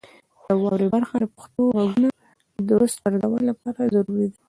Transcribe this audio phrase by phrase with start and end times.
[0.45, 2.09] واورئ برخه د پښتو غږونو
[2.55, 4.37] د درست ارزونې لپاره ضروري ده.